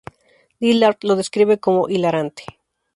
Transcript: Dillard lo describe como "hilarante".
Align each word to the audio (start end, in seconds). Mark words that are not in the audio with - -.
Dillard 0.59 0.97
lo 1.03 1.15
describe 1.15 1.59
como 1.59 1.87
"hilarante". 1.87 2.43